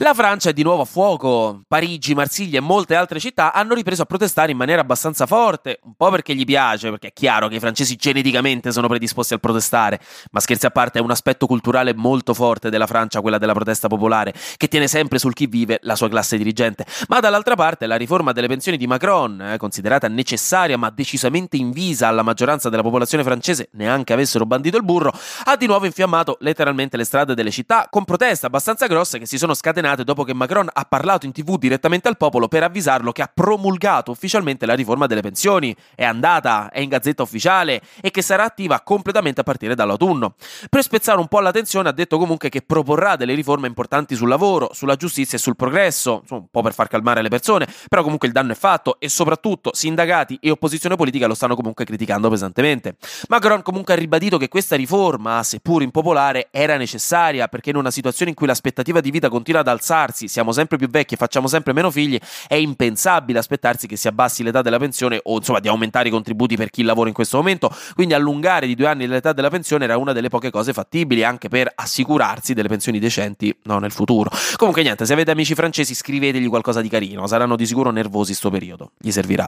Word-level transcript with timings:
La 0.00 0.12
Francia 0.12 0.50
è 0.50 0.52
di 0.52 0.62
nuovo 0.62 0.82
a 0.82 0.84
fuoco. 0.84 1.62
Parigi, 1.66 2.14
Marsiglia 2.14 2.58
e 2.58 2.60
molte 2.60 2.94
altre 2.94 3.18
città 3.18 3.54
hanno 3.54 3.72
ripreso 3.72 4.02
a 4.02 4.04
protestare 4.04 4.52
in 4.52 4.58
maniera 4.58 4.82
abbastanza 4.82 5.24
forte, 5.24 5.78
un 5.84 5.94
po' 5.96 6.10
perché 6.10 6.34
gli 6.34 6.44
piace, 6.44 6.90
perché 6.90 7.08
è 7.08 7.12
chiaro 7.14 7.48
che 7.48 7.54
i 7.54 7.60
francesi 7.60 7.96
geneticamente 7.96 8.72
sono 8.72 8.88
predisposti 8.88 9.32
al 9.32 9.40
protestare, 9.40 9.98
ma 10.32 10.40
scherzi 10.40 10.66
a 10.66 10.70
parte 10.70 10.98
è 10.98 11.02
un 11.02 11.10
aspetto 11.10 11.46
culturale 11.46 11.94
molto 11.94 12.34
forte 12.34 12.68
della 12.68 12.86
Francia, 12.86 13.22
quella 13.22 13.38
della 13.38 13.54
protesta 13.54 13.88
popolare, 13.88 14.34
che 14.58 14.68
tiene 14.68 14.86
sempre 14.86 15.18
sul 15.18 15.32
chi 15.32 15.46
vive 15.46 15.78
la 15.80 15.96
sua 15.96 16.10
classe 16.10 16.36
dirigente. 16.36 16.84
Ma 17.08 17.20
dall'altra 17.20 17.54
parte 17.54 17.86
la 17.86 17.96
riforma 17.96 18.32
delle 18.32 18.48
pensioni 18.48 18.76
di 18.76 18.86
Macron, 18.86 19.40
eh, 19.40 19.56
considerata 19.56 20.08
necessaria 20.08 20.76
ma 20.76 20.90
decisamente 20.90 21.56
invisa 21.56 22.08
alla 22.08 22.22
maggioranza 22.22 22.68
della 22.68 22.82
popolazione 22.82 23.24
francese, 23.24 23.70
neanche 23.72 24.12
avessero 24.12 24.44
bandito 24.44 24.76
il 24.76 24.84
burro, 24.84 25.10
ha 25.44 25.56
di 25.56 25.66
nuovo 25.66 25.86
infiammato 25.86 26.36
letteralmente 26.40 26.98
le 26.98 27.04
strade 27.04 27.34
delle 27.34 27.50
città 27.50 27.86
con 27.88 28.04
proteste 28.04 28.44
abbastanza 28.44 28.86
grosse 28.86 29.18
che 29.18 29.24
si 29.24 29.38
sono 29.38 29.54
scatenate 29.54 29.84
scatenate 29.86 30.04
dopo 30.04 30.24
che 30.24 30.34
Macron 30.34 30.68
ha 30.72 30.84
parlato 30.84 31.26
in 31.26 31.32
tv 31.32 31.56
direttamente 31.58 32.08
al 32.08 32.16
popolo 32.16 32.48
per 32.48 32.64
avvisarlo 32.64 33.12
che 33.12 33.22
ha 33.22 33.30
promulgato 33.32 34.10
ufficialmente 34.10 34.66
la 34.66 34.74
riforma 34.74 35.06
delle 35.06 35.20
pensioni, 35.20 35.74
è 35.94 36.04
andata, 36.04 36.70
è 36.70 36.80
in 36.80 36.88
gazzetta 36.88 37.22
ufficiale 37.22 37.80
e 38.00 38.10
che 38.10 38.22
sarà 38.22 38.44
attiva 38.44 38.80
completamente 38.80 39.40
a 39.40 39.44
partire 39.44 39.74
dall'autunno. 39.74 40.34
Per 40.68 40.82
spezzare 40.82 41.20
un 41.20 41.28
po' 41.28 41.40
la 41.40 41.52
tensione 41.52 41.88
ha 41.88 41.92
detto 41.92 42.18
comunque 42.18 42.48
che 42.48 42.62
proporrà 42.62 43.16
delle 43.16 43.34
riforme 43.34 43.68
importanti 43.68 44.16
sul 44.16 44.28
lavoro, 44.28 44.70
sulla 44.72 44.96
giustizia 44.96 45.38
e 45.38 45.40
sul 45.40 45.56
progresso, 45.56 46.24
un 46.30 46.46
po' 46.50 46.62
per 46.62 46.74
far 46.74 46.88
calmare 46.88 47.22
le 47.22 47.28
persone, 47.28 47.68
però 47.88 48.02
comunque 48.02 48.26
il 48.26 48.34
danno 48.34 48.52
è 48.52 48.56
fatto 48.56 48.98
e 48.98 49.08
soprattutto 49.08 49.70
sindacati 49.72 50.38
e 50.40 50.50
opposizione 50.50 50.96
politica 50.96 51.26
lo 51.26 51.34
stanno 51.34 51.54
comunque 51.54 51.84
criticando 51.84 52.28
pesantemente. 52.28 52.96
Macron 53.28 53.62
comunque 53.62 53.94
ha 53.94 53.96
ribadito 53.96 54.36
che 54.36 54.48
questa 54.48 54.74
riforma, 54.74 55.42
seppur 55.42 55.82
impopolare, 55.82 56.48
era 56.50 56.76
necessaria 56.76 57.46
perché 57.48 57.70
in 57.70 57.76
una 57.76 57.90
situazione 57.90 58.30
in 58.30 58.36
cui 58.36 58.46
l'aspettativa 58.46 59.00
di 59.00 59.10
vita 59.10 59.28
continua 59.28 59.60
ad 59.60 59.68
alzarsi, 59.76 60.28
siamo 60.28 60.52
sempre 60.52 60.76
più 60.76 60.88
vecchi 60.88 61.14
e 61.14 61.16
facciamo 61.16 61.46
sempre 61.46 61.72
meno 61.72 61.90
figli, 61.90 62.18
è 62.48 62.54
impensabile 62.54 63.38
aspettarsi 63.38 63.86
che 63.86 63.96
si 63.96 64.08
abbassi 64.08 64.42
l'età 64.42 64.62
della 64.62 64.78
pensione 64.78 65.20
o 65.22 65.36
insomma 65.36 65.60
di 65.60 65.68
aumentare 65.68 66.08
i 66.08 66.10
contributi 66.10 66.56
per 66.56 66.70
chi 66.70 66.82
lavora 66.82 67.08
in 67.08 67.14
questo 67.14 67.36
momento. 67.36 67.70
Quindi 67.94 68.14
allungare 68.14 68.66
di 68.66 68.74
due 68.74 68.86
anni 68.86 69.06
l'età 69.06 69.32
della 69.32 69.50
pensione 69.50 69.84
era 69.84 69.96
una 69.96 70.12
delle 70.12 70.28
poche 70.28 70.50
cose 70.50 70.72
fattibili 70.72 71.22
anche 71.22 71.48
per 71.48 71.70
assicurarsi 71.74 72.54
delle 72.54 72.68
pensioni 72.68 72.98
decenti 72.98 73.56
no, 73.64 73.78
nel 73.78 73.92
futuro. 73.92 74.30
Comunque 74.56 74.82
niente, 74.82 75.06
se 75.06 75.12
avete 75.12 75.30
amici 75.30 75.54
francesi 75.54 75.94
scrivetegli 75.94 76.48
qualcosa 76.48 76.80
di 76.80 76.88
carino, 76.88 77.26
saranno 77.26 77.56
di 77.56 77.66
sicuro 77.66 77.90
nervosi 77.90 78.34
sto 78.34 78.50
periodo, 78.50 78.92
gli 78.98 79.10
servirà. 79.10 79.46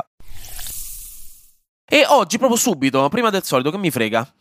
E 1.90 2.04
oggi, 2.06 2.36
proprio 2.36 2.58
subito, 2.58 3.08
prima 3.08 3.30
del 3.30 3.44
solito, 3.44 3.70
che 3.70 3.78
mi 3.78 3.90
frega? 3.90 4.34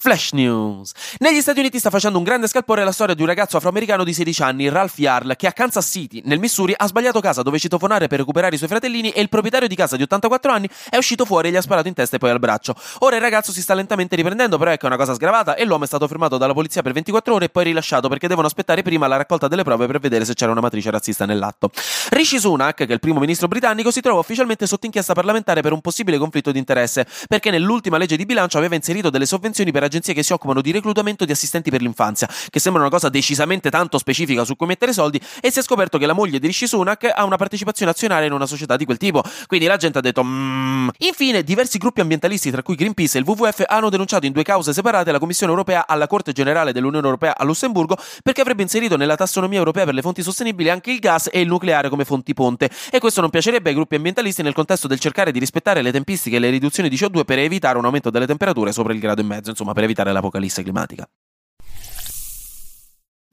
Flash 0.00 0.30
News. 0.30 0.92
Negli 1.18 1.40
Stati 1.40 1.58
Uniti 1.58 1.80
sta 1.80 1.90
facendo 1.90 2.18
un 2.18 2.24
grande 2.24 2.46
scalpore 2.46 2.84
la 2.84 2.92
storia 2.92 3.16
di 3.16 3.20
un 3.20 3.26
ragazzo 3.26 3.56
afroamericano 3.56 4.04
di 4.04 4.12
16 4.12 4.42
anni, 4.42 4.68
Ralph 4.68 4.96
Yarl, 4.96 5.34
che 5.34 5.48
a 5.48 5.52
Kansas 5.52 5.90
City, 5.90 6.22
nel 6.24 6.38
Missouri, 6.38 6.72
ha 6.76 6.86
sbagliato 6.86 7.18
casa 7.18 7.42
dove 7.42 7.58
citofonare 7.58 8.06
per 8.06 8.20
recuperare 8.20 8.54
i 8.54 8.58
suoi 8.58 8.68
fratellini 8.68 9.10
e 9.10 9.20
il 9.20 9.28
proprietario 9.28 9.66
di 9.66 9.74
casa 9.74 9.96
di 9.96 10.04
84 10.04 10.52
anni 10.52 10.68
è 10.88 10.96
uscito 10.96 11.24
fuori 11.24 11.48
e 11.48 11.50
gli 11.50 11.56
ha 11.56 11.60
sparato 11.60 11.88
in 11.88 11.94
testa 11.94 12.14
e 12.14 12.20
poi 12.20 12.30
al 12.30 12.38
braccio. 12.38 12.76
Ora 13.00 13.16
il 13.16 13.22
ragazzo 13.22 13.50
si 13.50 13.60
sta 13.60 13.74
lentamente 13.74 14.14
riprendendo, 14.14 14.56
però 14.56 14.70
ecco 14.70 14.86
una 14.86 14.96
cosa 14.96 15.14
sgravata 15.14 15.56
e 15.56 15.64
l'uomo 15.64 15.82
è 15.82 15.88
stato 15.88 16.06
fermato 16.06 16.38
dalla 16.38 16.52
polizia 16.52 16.80
per 16.80 16.92
24 16.92 17.34
ore 17.34 17.44
e 17.46 17.48
poi 17.48 17.64
rilasciato 17.64 18.08
perché 18.08 18.28
devono 18.28 18.46
aspettare 18.46 18.82
prima 18.82 19.08
la 19.08 19.16
raccolta 19.16 19.48
delle 19.48 19.64
prove 19.64 19.88
per 19.88 19.98
vedere 19.98 20.24
se 20.24 20.34
c'era 20.34 20.52
una 20.52 20.60
matrice 20.60 20.92
razzista 20.92 21.26
nell'atto. 21.26 21.72
Rishi 22.10 22.38
Sunak, 22.38 22.76
che 22.76 22.86
è 22.86 22.92
il 22.92 23.00
primo 23.00 23.18
ministro 23.18 23.48
britannico, 23.48 23.90
si 23.90 24.00
trova 24.00 24.20
ufficialmente 24.20 24.64
sotto 24.68 24.86
inchiesta 24.86 25.12
parlamentare 25.12 25.60
per 25.60 25.72
un 25.72 25.80
possibile 25.80 26.18
conflitto 26.18 26.52
di 26.52 26.60
interesse, 26.60 27.04
perché 27.26 27.50
nell'ultima 27.50 27.98
legge 27.98 28.16
di 28.16 28.24
bilancio 28.24 28.58
aveva 28.58 28.76
inserito 28.76 29.10
delle 29.10 29.26
sovvenzioni 29.26 29.72
per 29.72 29.86
agenzie 29.88 30.14
che 30.14 30.22
si 30.22 30.32
occupano 30.32 30.60
di 30.60 30.70
reclutamento 30.70 31.24
di 31.24 31.32
assistenti 31.32 31.70
per 31.70 31.82
l'infanzia, 31.82 32.28
che 32.50 32.60
sembra 32.60 32.82
una 32.82 32.90
cosa 32.90 33.08
decisamente 33.08 33.70
tanto 33.70 33.98
specifica 33.98 34.44
su 34.44 34.56
cui 34.56 34.66
mettere 34.66 34.92
soldi, 34.92 35.20
e 35.40 35.50
si 35.50 35.58
è 35.58 35.62
scoperto 35.62 35.98
che 35.98 36.06
la 36.06 36.12
moglie 36.12 36.38
di 36.38 36.46
Rishi 36.46 36.66
Sunak 36.66 37.10
ha 37.14 37.24
una 37.24 37.36
partecipazione 37.36 37.90
azionaria 37.90 38.26
in 38.26 38.32
una 38.32 38.46
società 38.46 38.76
di 38.76 38.84
quel 38.84 38.96
tipo. 38.96 39.22
Quindi 39.46 39.66
la 39.66 39.76
gente 39.76 39.98
ha 39.98 40.00
detto 40.00 40.22
mmm. 40.22 40.90
Infine, 40.98 41.42
diversi 41.42 41.78
gruppi 41.78 42.00
ambientalisti, 42.00 42.50
tra 42.50 42.62
cui 42.62 42.74
Greenpeace 42.74 43.18
e 43.18 43.20
il 43.20 43.26
WWF, 43.26 43.64
hanno 43.66 43.88
denunciato 43.90 44.26
in 44.26 44.32
due 44.32 44.42
cause 44.42 44.72
separate 44.72 45.12
la 45.12 45.18
Commissione 45.18 45.52
europea 45.52 45.86
alla 45.86 46.06
Corte 46.06 46.32
generale 46.32 46.72
dell'Unione 46.72 47.04
europea 47.04 47.36
a 47.36 47.44
Lussemburgo 47.44 47.96
perché 48.22 48.40
avrebbe 48.40 48.62
inserito 48.62 48.96
nella 48.96 49.16
tassonomia 49.16 49.58
europea 49.58 49.84
per 49.84 49.94
le 49.94 50.02
fonti 50.02 50.22
sostenibili 50.22 50.70
anche 50.70 50.90
il 50.90 50.98
gas 50.98 51.28
e 51.32 51.40
il 51.40 51.48
nucleare 51.48 51.88
come 51.88 52.04
fonti 52.04 52.34
ponte. 52.34 52.70
E 52.90 52.98
questo 52.98 53.20
non 53.20 53.30
piacerebbe 53.30 53.70
ai 53.70 53.74
gruppi 53.74 53.96
ambientalisti 53.96 54.42
nel 54.42 54.54
contesto 54.54 54.86
del 54.86 54.98
cercare 54.98 55.32
di 55.32 55.38
rispettare 55.38 55.82
le 55.82 55.92
tempistiche 55.92 56.36
e 56.36 56.38
le 56.38 56.50
riduzioni 56.50 56.88
di 56.88 56.96
CO2 56.96 57.24
per 57.24 57.38
evitare 57.38 57.78
un 57.78 57.84
aumento 57.84 58.10
delle 58.10 58.26
temperature 58.26 58.72
sopra 58.72 58.92
il 58.92 58.98
grado 58.98 59.20
e 59.20 59.24
mezzo, 59.24 59.50
insomma, 59.50 59.72
per 59.78 59.86
evitare 59.86 60.10
l'apocalisse 60.10 60.64
climatica. 60.64 61.08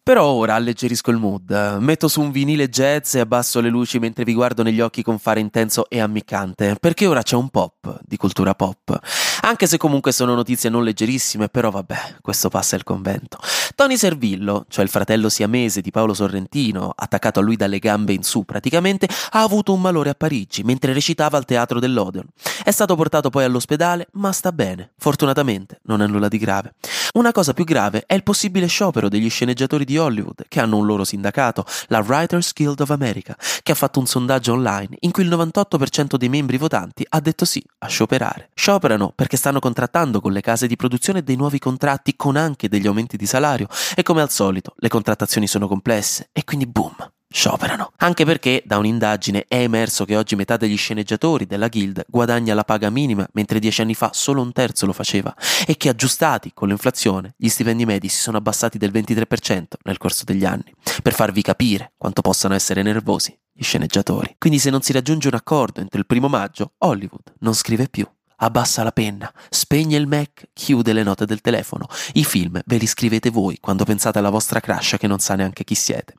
Però 0.06 0.28
ora 0.28 0.54
alleggerisco 0.54 1.10
il 1.10 1.18
mood, 1.18 1.78
metto 1.80 2.08
su 2.08 2.22
un 2.22 2.30
vinile 2.30 2.70
jazz 2.70 3.16
e 3.16 3.22
abbasso 3.22 3.60
le 3.60 3.70
luci 3.70 3.98
mentre 3.98 4.24
vi 4.24 4.36
guardo 4.36 4.62
negli 4.62 4.80
occhi 4.80 5.02
con 5.02 5.18
fare 5.18 5.40
intenso 5.40 5.90
e 5.90 6.00
ammiccante, 6.00 6.76
perché 6.80 7.08
ora 7.08 7.24
c'è 7.24 7.36
un 7.36 7.50
pop 7.50 8.02
di 8.06 8.16
cultura 8.16 8.54
pop. 8.54 9.00
Anche 9.42 9.66
se 9.66 9.78
comunque 9.78 10.12
sono 10.12 10.36
notizie 10.36 10.70
non 10.70 10.84
leggerissime, 10.84 11.50
però 11.50 11.72
vabbè, 11.72 12.18
questo 12.22 12.50
passa 12.50 12.76
il 12.76 12.84
convento. 12.84 13.40
Tony 13.74 13.98
Servillo, 13.98 14.66
cioè 14.70 14.84
il 14.84 14.92
fratello 14.92 15.28
siamese 15.28 15.82
di 15.82 15.90
Paolo 15.90 16.14
Sorrentino, 16.14 16.94
attaccato 16.96 17.40
a 17.40 17.42
lui 17.44 17.56
dalle 17.56 17.80
gambe 17.80 18.14
in 18.14 18.22
su 18.22 18.44
praticamente, 18.44 19.10
ha 19.32 19.42
avuto 19.42 19.74
un 19.74 19.82
malore 19.82 20.12
a 20.12 20.14
Parigi 20.16 20.62
mentre 20.62 20.94
recitava 20.94 21.38
al 21.38 21.46
teatro 21.46 21.80
dell'Odeon. 21.80 22.28
È 22.64 22.70
stato 22.70 22.96
portato 22.96 23.32
poi 23.32 23.44
all'ospedale, 23.44 24.08
ma 24.14 24.32
sta 24.32 24.52
bene. 24.52 24.92
Fortunatamente 25.00 25.80
non 25.86 26.04
è 26.04 26.08
nulla 26.08 26.28
di 26.28 26.38
grave. 26.38 26.76
Una 27.16 27.32
cosa 27.32 27.54
più 27.54 27.64
grave 27.64 28.04
è 28.08 28.14
il 28.14 28.24
possibile 28.24 28.68
sciopero 28.68 29.08
degli 29.08 29.30
sceneggiatori 29.30 29.86
di 29.86 29.98
Hollywood, 29.98 30.48
che 30.50 30.60
hanno 30.60 30.76
un 30.76 30.86
loro 30.86 31.06
sindacato, 31.06 31.66
la 31.88 32.00
Writers 32.00 32.52
Guild 32.54 32.82
of 32.82 32.90
America, 32.90 33.38
che 33.64 33.72
ha 33.72 33.76
fatto 33.76 34.00
un 34.00 34.06
sondaggio 34.06 34.52
online 34.52 34.98
in 35.00 35.12
cui 35.12 35.24
il 35.24 35.30
98% 35.30 36.18
dei 36.18 36.28
membri 36.28 36.58
votanti 36.58 37.06
ha 37.08 37.22
detto 37.22 37.46
sì 37.46 37.64
a 37.80 37.88
scioperare. 37.88 38.50
Scioperano 38.54 39.14
perché 39.16 39.38
stanno 39.38 39.60
contrattando 39.60 40.20
con 40.20 40.34
le 40.34 40.42
case 40.42 40.68
di 40.68 40.76
produzione 40.76 41.24
dei 41.24 41.38
nuovi 41.38 41.58
contratti 41.58 42.18
con 42.18 42.36
anche 42.36 42.68
degli 42.68 42.86
aumenti 42.86 43.16
di 43.16 43.26
salario 43.26 43.70
e 43.96 44.04
come 44.04 44.22
al 44.22 44.30
solito 44.30 44.74
le 44.76 44.90
contrattazioni 44.90 45.48
sono 45.48 45.70
complesse 45.70 46.28
e 46.34 46.44
quindi 46.44 46.68
boom, 46.68 46.96
scioperano. 47.36 47.92
Anche 47.98 48.24
perché 48.24 48.64
da 48.66 48.78
un'indagine 48.78 49.44
è 49.50 49.58
emerso 49.58 50.06
che 50.06 50.16
oggi 50.16 50.38
metà 50.38 50.56
degli 50.56 50.78
sceneggiatori 50.78 51.46
della 51.46 51.68
guild 51.68 52.06
guadagna 52.08 52.54
la 52.54 52.64
paga 52.64 52.90
minima, 52.90 53.28
mentre 53.34 53.60
dieci 53.60 53.82
anni 53.82 53.94
fa 53.94 54.12
solo 54.14 54.42
un 54.42 54.54
terzo 54.54 54.86
lo 54.86 54.94
faceva, 54.94 55.36
e 55.68 55.76
che 55.76 55.90
aggiustati 55.90 56.52
con 56.54 56.70
l'inflazione 56.70 57.34
gli 57.36 57.50
stipendi 57.50 57.86
medi 57.86 58.08
si 58.08 58.22
sono 58.22 58.38
abbassati 58.38 58.78
del 58.78 58.92
23% 58.92 59.64
nel 59.84 59.98
corso 59.98 60.24
degli 60.24 60.46
anni, 60.46 60.74
per 61.04 61.14
farvi 61.14 61.42
capire 61.42 61.92
quanto 61.98 62.22
possano 62.22 62.54
essere 62.54 62.82
nervosi 62.82 63.38
gli 63.52 63.64
sceneggiatori. 63.64 64.36
Quindi 64.38 64.58
se 64.58 64.70
non 64.70 64.82
si 64.82 64.94
raggiunge 64.94 65.28
un 65.28 65.36
accordo 65.36 65.82
entro 65.82 66.00
il 66.00 66.06
primo 66.06 66.30
maggio, 66.30 66.72
Hollywood 66.78 67.34
non 67.40 67.54
scrive 67.54 67.90
più 67.90 68.08
abbassa 68.38 68.84
la 68.84 68.92
penna, 68.92 69.32
spegne 69.50 69.98
il 69.98 70.08
Mac, 70.08 70.50
chiude 70.54 70.94
le 70.94 71.04
note 71.04 71.26
del 71.26 71.42
telefono. 71.42 71.88
I 72.14 72.26
film 72.26 72.60
ve 72.66 72.78
li 72.78 72.88
scrivete 72.88 73.30
voi 73.30 73.58
quando 73.60 73.86
pensate 73.86 74.20
alla 74.20 74.30
vostra 74.30 74.60
crush 74.60 74.96
che 75.00 75.08
non 75.08 75.20
sa 75.20 75.36
neanche 75.36 75.64
chi 75.64 75.76
siete. 75.76 76.14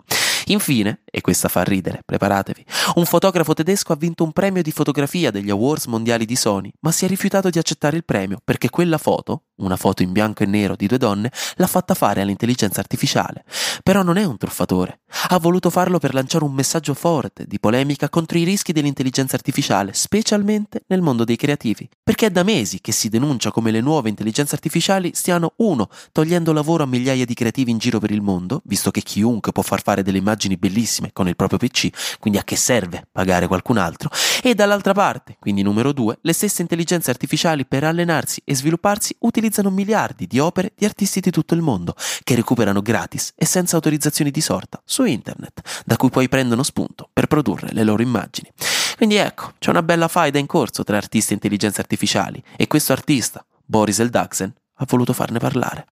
Infine, 0.46 1.02
e 1.16 1.22
questa 1.22 1.48
fa 1.48 1.62
ridere, 1.62 2.02
preparatevi, 2.04 2.62
un 2.96 3.06
fotografo 3.06 3.54
tedesco 3.54 3.94
ha 3.94 3.96
vinto 3.96 4.22
un 4.22 4.32
premio 4.32 4.60
di 4.60 4.70
fotografia 4.70 5.30
degli 5.30 5.48
Awards 5.48 5.86
mondiali 5.86 6.26
di 6.26 6.36
Sony, 6.36 6.70
ma 6.80 6.92
si 6.92 7.06
è 7.06 7.08
rifiutato 7.08 7.48
di 7.48 7.58
accettare 7.58 7.96
il 7.96 8.04
premio 8.04 8.38
perché 8.44 8.68
quella 8.68 8.98
foto, 8.98 9.44
una 9.62 9.76
foto 9.76 10.02
in 10.02 10.12
bianco 10.12 10.42
e 10.42 10.46
nero 10.46 10.76
di 10.76 10.86
due 10.86 10.98
donne, 10.98 11.32
l'ha 11.54 11.66
fatta 11.66 11.94
fare 11.94 12.20
all'intelligenza 12.20 12.80
artificiale. 12.80 13.46
Però 13.82 14.02
non 14.02 14.18
è 14.18 14.24
un 14.24 14.36
truffatore. 14.36 15.00
Ha 15.28 15.38
voluto 15.38 15.70
farlo 15.70 15.98
per 15.98 16.12
lanciare 16.12 16.44
un 16.44 16.52
messaggio 16.52 16.92
forte 16.92 17.46
di 17.46 17.58
polemica 17.58 18.10
contro 18.10 18.36
i 18.36 18.44
rischi 18.44 18.72
dell'intelligenza 18.72 19.36
artificiale, 19.36 19.94
specialmente 19.94 20.82
nel 20.88 21.00
mondo 21.00 21.24
dei 21.24 21.36
creativi. 21.36 21.88
Perché 22.02 22.26
è 22.26 22.30
da 22.30 22.42
mesi 22.42 22.82
che 22.82 22.92
si 22.92 23.08
denuncia 23.08 23.50
come 23.50 23.70
le 23.70 23.80
nuove 23.80 24.10
intelligenze 24.10 24.54
artificiali 24.54 25.12
stiano, 25.14 25.54
uno, 25.56 25.88
togliendo 26.12 26.52
lavoro 26.52 26.82
a 26.82 26.86
migliaia 26.86 27.24
di 27.24 27.32
creativi 27.32 27.70
in 27.70 27.78
giro 27.78 28.00
per 28.00 28.10
il 28.10 28.20
mondo, 28.20 28.60
visto 28.66 28.90
che 28.90 29.00
chiunque 29.00 29.52
può 29.52 29.62
far 29.62 29.80
fare 29.80 30.02
delle 30.02 30.18
immagini 30.18 30.58
bellissime 30.58 31.05
con 31.12 31.28
il 31.28 31.36
proprio 31.36 31.58
PC, 31.58 32.18
quindi 32.18 32.38
a 32.38 32.44
che 32.44 32.56
serve 32.56 33.06
pagare 33.10 33.46
qualcun 33.46 33.78
altro? 33.78 34.10
E 34.42 34.54
dall'altra 34.54 34.92
parte, 34.92 35.36
quindi 35.38 35.62
numero 35.62 35.92
due, 35.92 36.18
le 36.20 36.32
stesse 36.32 36.62
intelligenze 36.62 37.10
artificiali 37.10 37.66
per 37.66 37.84
allenarsi 37.84 38.42
e 38.44 38.54
svilupparsi 38.54 39.16
utilizzano 39.20 39.70
miliardi 39.70 40.26
di 40.26 40.38
opere 40.38 40.72
di 40.76 40.84
artisti 40.84 41.20
di 41.20 41.30
tutto 41.30 41.54
il 41.54 41.62
mondo, 41.62 41.94
che 42.22 42.34
recuperano 42.34 42.82
gratis 42.82 43.32
e 43.34 43.44
senza 43.44 43.76
autorizzazioni 43.76 44.30
di 44.30 44.40
sorta 44.40 44.80
su 44.84 45.04
internet, 45.04 45.60
da 45.84 45.96
cui 45.96 46.10
poi 46.10 46.28
prendono 46.28 46.62
spunto 46.62 47.08
per 47.12 47.26
produrre 47.26 47.68
le 47.72 47.84
loro 47.84 48.02
immagini. 48.02 48.50
Quindi 48.96 49.16
ecco, 49.16 49.52
c'è 49.58 49.70
una 49.70 49.82
bella 49.82 50.08
faida 50.08 50.38
in 50.38 50.46
corso 50.46 50.82
tra 50.82 50.96
artisti 50.96 51.32
e 51.32 51.34
intelligenze 51.34 51.80
artificiali 51.80 52.42
e 52.56 52.66
questo 52.66 52.92
artista, 52.92 53.44
Boris 53.64 53.98
Eldagsen, 53.98 54.52
ha 54.78 54.84
voluto 54.88 55.12
farne 55.12 55.38
parlare. 55.38 55.86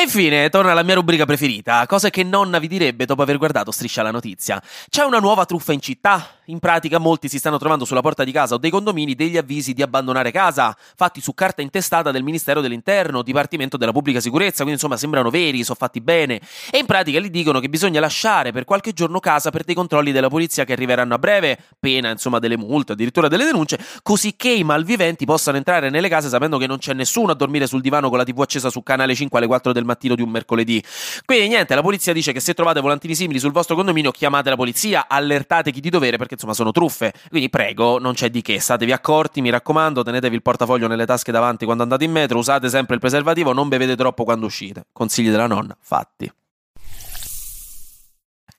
E 0.00 0.04
infine, 0.04 0.48
torna 0.48 0.72
la 0.72 0.82
mia 0.82 0.94
rubrica 0.94 1.26
preferita, 1.26 1.84
cose 1.86 2.08
che 2.08 2.22
nonna 2.24 2.58
vi 2.58 2.68
direbbe 2.68 3.04
dopo 3.04 3.20
aver 3.20 3.36
guardato 3.36 3.70
Striscia 3.70 4.00
la 4.00 4.10
notizia. 4.10 4.58
C'è 4.88 5.04
una 5.04 5.18
nuova 5.18 5.44
truffa 5.44 5.74
in 5.74 5.82
città? 5.82 6.26
In 6.50 6.58
pratica 6.58 6.98
molti 6.98 7.28
si 7.28 7.38
stanno 7.38 7.58
trovando 7.58 7.84
sulla 7.84 8.00
porta 8.00 8.24
di 8.24 8.32
casa 8.32 8.54
o 8.54 8.58
dei 8.58 8.70
condomini 8.70 9.14
degli 9.14 9.36
avvisi 9.36 9.72
di 9.72 9.82
abbandonare 9.82 10.30
casa, 10.32 10.76
fatti 10.96 11.20
su 11.20 11.32
carta 11.32 11.62
intestata 11.62 12.10
del 12.10 12.22
Ministero 12.22 12.60
dell'Interno, 12.60 13.22
Dipartimento 13.22 13.76
della 13.76 13.92
Pubblica 13.92 14.20
Sicurezza, 14.20 14.56
quindi 14.56 14.72
insomma 14.72 14.96
sembrano 14.96 15.30
veri, 15.30 15.62
sono 15.62 15.76
fatti 15.78 16.00
bene. 16.00 16.40
E 16.70 16.78
in 16.78 16.86
pratica 16.86 17.20
gli 17.20 17.30
dicono 17.30 17.60
che 17.60 17.68
bisogna 17.68 18.00
lasciare 18.00 18.52
per 18.52 18.64
qualche 18.64 18.92
giorno 18.92 19.20
casa 19.20 19.50
per 19.50 19.64
dei 19.64 19.74
controlli 19.74 20.12
della 20.12 20.28
polizia 20.28 20.64
che 20.64 20.72
arriveranno 20.72 21.14
a 21.14 21.18
breve, 21.18 21.58
pena 21.78 22.10
insomma 22.10 22.38
delle 22.38 22.56
multe, 22.56 22.92
addirittura 22.92 23.28
delle 23.28 23.44
denunce, 23.44 23.78
così 24.02 24.34
che 24.36 24.50
i 24.50 24.64
malviventi 24.64 25.24
possano 25.24 25.56
entrare 25.56 25.88
nelle 25.88 26.08
case 26.08 26.28
sapendo 26.28 26.58
che 26.58 26.66
non 26.66 26.78
c'è 26.78 26.92
nessuno 26.92 27.32
a 27.32 27.34
dormire 27.34 27.66
sul 27.66 27.80
divano 27.80 28.08
con 28.08 28.18
la 28.18 28.24
TV 28.24 28.40
accesa 28.40 28.70
su 28.70 28.82
canale 28.82 29.14
5 29.14 29.38
alle 29.38 29.46
4 29.46 29.72
del 29.72 29.84
mattino 29.84 30.14
di 30.16 30.22
un 30.22 30.30
mercoledì. 30.30 30.82
Quindi 31.24 31.48
niente, 31.48 31.74
la 31.74 31.82
polizia 31.82 32.12
dice 32.12 32.32
che 32.32 32.40
se 32.40 32.54
trovate 32.54 32.80
volantini 32.80 33.14
simili 33.14 33.38
sul 33.38 33.52
vostro 33.52 33.76
condominio 33.76 34.10
chiamate 34.10 34.50
la 34.50 34.56
polizia, 34.56 35.06
allertate 35.08 35.70
chi 35.70 35.80
di 35.80 35.90
dovere 35.90 36.16
perché 36.16 36.36
insomma 36.40 36.54
sono 36.54 36.72
truffe. 36.72 37.12
Quindi 37.28 37.50
prego, 37.50 37.98
non 37.98 38.14
c'è 38.14 38.30
di 38.30 38.40
che, 38.42 38.58
statevi 38.58 38.92
accorti, 38.92 39.40
mi 39.40 39.50
raccomando, 39.50 40.02
tenetevi 40.02 40.34
il 40.34 40.42
portafoglio 40.42 40.88
nelle 40.88 41.06
tasche 41.06 41.32
davanti 41.32 41.64
quando 41.64 41.82
andate 41.82 42.04
in 42.04 42.12
metro, 42.12 42.38
usate 42.38 42.68
sempre 42.68 42.94
il 42.94 43.00
preservativo, 43.00 43.52
non 43.52 43.68
bevete 43.68 43.96
troppo 43.96 44.24
quando 44.24 44.46
uscite. 44.46 44.86
Consigli 44.92 45.30
della 45.30 45.46
nonna, 45.46 45.76
fatti. 45.80 46.30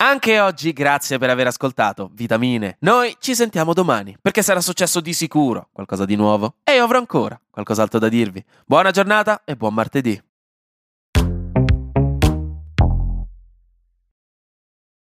Anche 0.03 0.39
oggi 0.39 0.73
grazie 0.73 1.19
per 1.19 1.29
aver 1.29 1.45
ascoltato 1.45 2.09
Vitamine. 2.13 2.77
Noi 2.79 3.15
ci 3.19 3.35
sentiamo 3.35 3.73
domani, 3.73 4.17
perché 4.19 4.41
sarà 4.41 4.59
successo 4.59 4.99
di 4.99 5.13
sicuro 5.13 5.69
qualcosa 5.71 6.05
di 6.05 6.15
nuovo 6.15 6.55
e 6.63 6.73
io 6.73 6.83
avrò 6.83 6.97
ancora 6.97 7.39
qualcos'altro 7.51 7.99
da 7.99 8.09
dirvi. 8.09 8.43
Buona 8.65 8.89
giornata 8.89 9.43
e 9.45 9.55
buon 9.55 9.75
martedì. 9.75 10.19